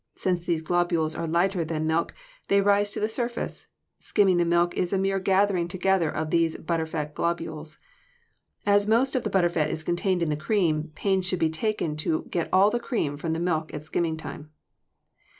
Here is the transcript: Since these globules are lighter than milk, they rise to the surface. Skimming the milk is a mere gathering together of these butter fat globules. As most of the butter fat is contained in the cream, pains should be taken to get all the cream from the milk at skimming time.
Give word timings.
Since 0.15 0.47
these 0.47 0.63
globules 0.63 1.13
are 1.13 1.27
lighter 1.27 1.63
than 1.63 1.85
milk, 1.85 2.15
they 2.47 2.59
rise 2.59 2.89
to 2.89 2.99
the 2.99 3.07
surface. 3.07 3.67
Skimming 3.99 4.37
the 4.37 4.45
milk 4.45 4.75
is 4.75 4.91
a 4.91 4.97
mere 4.97 5.19
gathering 5.19 5.67
together 5.67 6.09
of 6.09 6.31
these 6.31 6.57
butter 6.57 6.87
fat 6.87 7.13
globules. 7.13 7.77
As 8.65 8.87
most 8.87 9.15
of 9.15 9.21
the 9.23 9.29
butter 9.29 9.47
fat 9.49 9.69
is 9.69 9.83
contained 9.83 10.23
in 10.23 10.29
the 10.29 10.35
cream, 10.35 10.91
pains 10.95 11.27
should 11.27 11.37
be 11.37 11.51
taken 11.51 11.95
to 11.97 12.23
get 12.31 12.49
all 12.51 12.71
the 12.71 12.79
cream 12.79 13.15
from 13.15 13.33
the 13.33 13.39
milk 13.39 13.75
at 13.75 13.85
skimming 13.85 14.17
time. 14.17 14.49